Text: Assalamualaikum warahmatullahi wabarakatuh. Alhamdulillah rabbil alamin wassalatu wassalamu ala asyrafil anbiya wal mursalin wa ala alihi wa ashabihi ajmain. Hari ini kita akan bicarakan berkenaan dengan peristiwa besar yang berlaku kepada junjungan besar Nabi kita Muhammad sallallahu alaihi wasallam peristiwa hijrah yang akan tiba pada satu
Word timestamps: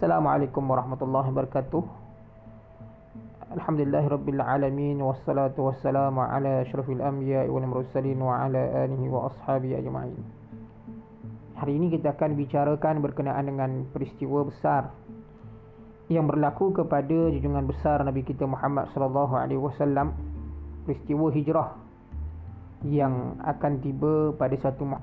Assalamualaikum 0.00 0.64
warahmatullahi 0.64 1.28
wabarakatuh. 1.28 1.84
Alhamdulillah 3.52 4.00
rabbil 4.08 4.40
alamin 4.40 4.96
wassalatu 4.96 5.68
wassalamu 5.68 6.24
ala 6.24 6.64
asyrafil 6.64 7.04
anbiya 7.04 7.44
wal 7.52 7.68
mursalin 7.68 8.16
wa 8.16 8.48
ala 8.48 8.80
alihi 8.80 9.12
wa 9.12 9.28
ashabihi 9.28 9.76
ajmain. 9.76 10.16
Hari 11.52 11.76
ini 11.76 11.92
kita 11.92 12.16
akan 12.16 12.32
bicarakan 12.32 13.04
berkenaan 13.04 13.44
dengan 13.44 13.84
peristiwa 13.92 14.48
besar 14.48 14.88
yang 16.08 16.24
berlaku 16.24 16.72
kepada 16.72 17.28
junjungan 17.36 17.68
besar 17.68 18.00
Nabi 18.00 18.24
kita 18.24 18.48
Muhammad 18.48 18.88
sallallahu 18.96 19.36
alaihi 19.36 19.60
wasallam 19.60 20.16
peristiwa 20.88 21.28
hijrah 21.28 21.76
yang 22.88 23.36
akan 23.44 23.84
tiba 23.84 24.32
pada 24.32 24.56
satu 24.64 24.96